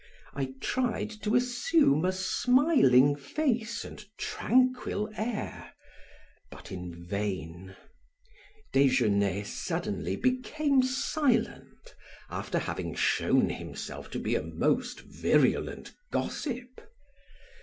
I 0.33 0.55
tried 0.61 1.11
to 1.21 1.35
assume 1.35 2.05
a 2.05 2.11
smiling 2.11 3.15
face 3.15 3.85
and 3.85 4.03
tranquil 4.17 5.11
air, 5.15 5.73
but 6.49 6.71
in 6.71 6.91
vain. 7.05 7.75
Desgenais 8.73 9.43
suddenly 9.45 10.15
became 10.15 10.81
silent 10.81 11.93
after 12.31 12.57
having 12.57 12.95
shown 12.95 13.49
himself 13.49 14.09
to 14.09 14.17
be 14.19 14.33
a 14.33 14.41
most 14.41 15.01
virulent 15.01 15.93
gossip. 16.11 16.81